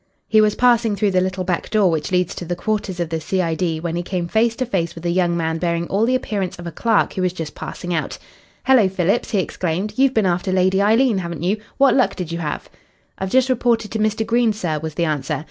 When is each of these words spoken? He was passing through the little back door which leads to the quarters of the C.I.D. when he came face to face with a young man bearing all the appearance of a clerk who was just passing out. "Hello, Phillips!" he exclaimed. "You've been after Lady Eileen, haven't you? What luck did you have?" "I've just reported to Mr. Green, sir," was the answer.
He 0.27 0.41
was 0.41 0.55
passing 0.55 0.95
through 0.95 1.11
the 1.11 1.21
little 1.21 1.43
back 1.43 1.69
door 1.69 1.91
which 1.91 2.11
leads 2.11 2.33
to 2.33 2.43
the 2.43 2.55
quarters 2.55 2.99
of 2.99 3.09
the 3.09 3.21
C.I.D. 3.21 3.81
when 3.81 3.95
he 3.95 4.01
came 4.01 4.27
face 4.27 4.55
to 4.55 4.65
face 4.65 4.95
with 4.95 5.05
a 5.05 5.11
young 5.11 5.37
man 5.37 5.59
bearing 5.59 5.85
all 5.89 6.07
the 6.07 6.15
appearance 6.15 6.57
of 6.57 6.65
a 6.65 6.71
clerk 6.71 7.13
who 7.13 7.21
was 7.21 7.33
just 7.33 7.53
passing 7.53 7.93
out. 7.93 8.17
"Hello, 8.63 8.89
Phillips!" 8.89 9.29
he 9.29 9.37
exclaimed. 9.37 9.93
"You've 9.97 10.15
been 10.15 10.25
after 10.25 10.51
Lady 10.51 10.81
Eileen, 10.81 11.19
haven't 11.19 11.43
you? 11.43 11.57
What 11.77 11.95
luck 11.95 12.15
did 12.15 12.31
you 12.31 12.39
have?" 12.39 12.67
"I've 13.19 13.29
just 13.29 13.47
reported 13.47 13.91
to 13.91 13.99
Mr. 13.99 14.25
Green, 14.25 14.53
sir," 14.53 14.79
was 14.79 14.95
the 14.95 15.05
answer. 15.05 15.39